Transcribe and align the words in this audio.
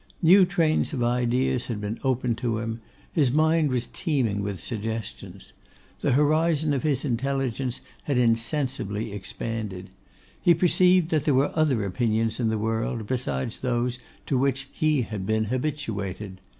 New 0.23 0.45
trains 0.47 0.93
of 0.93 1.03
ideas 1.03 1.67
had 1.67 1.79
been 1.79 1.99
opened 2.03 2.35
to 2.39 2.57
him; 2.57 2.81
his 3.13 3.31
mind 3.31 3.69
was 3.69 3.87
teeming 3.93 4.41
with 4.41 4.59
suggestions. 4.59 5.53
The 5.99 6.13
horizon 6.13 6.73
of 6.73 6.81
his 6.81 7.05
intelligence 7.05 7.81
had 8.05 8.17
insensibly 8.17 9.13
expanded. 9.13 9.91
He 10.41 10.55
perceived 10.55 11.09
that 11.09 11.25
there 11.25 11.35
were 11.35 11.51
other 11.53 11.85
opinions 11.85 12.39
in 12.39 12.49
the 12.49 12.57
world, 12.57 13.05
besides 13.05 13.59
those 13.59 13.99
to 14.25 14.39
which 14.39 14.69
he 14.71 15.03
had 15.03 15.23
been 15.27 15.43
habituated. 15.53 16.41